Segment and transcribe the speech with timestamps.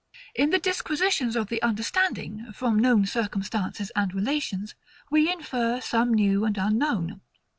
[0.33, 4.73] In the disquisitions of the understanding, from known circumstances and relations,
[5.11, 7.21] we infer some new and unknown.